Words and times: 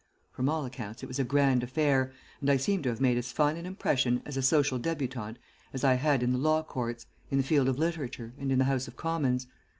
From 0.31 0.49
all 0.49 0.65
accounts, 0.65 1.03
it 1.03 1.05
was 1.05 1.19
a 1.19 1.23
grand 1.23 1.61
affair, 1.61 2.11
and 2.39 2.49
I 2.49 2.57
seemed 2.57 2.81
to 2.85 2.89
have 2.89 2.99
made 2.99 3.19
as 3.19 3.31
fine 3.31 3.55
an 3.55 3.67
impression 3.67 4.23
as 4.25 4.35
a 4.35 4.41
social 4.41 4.79
debutant 4.79 5.37
as 5.73 5.83
I 5.83 5.93
had 5.93 6.23
in 6.23 6.31
the 6.31 6.39
law 6.39 6.63
courts, 6.63 7.05
in 7.29 7.37
the 7.37 7.43
field 7.43 7.69
of 7.69 7.77
literature, 7.77 8.33
and 8.39 8.51
in 8.51 8.57
the 8.57 8.65
House 8.65 8.87
of 8.87 8.95
Commons. 8.95 9.45